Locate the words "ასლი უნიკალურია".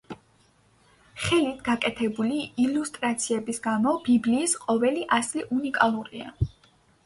5.23-6.37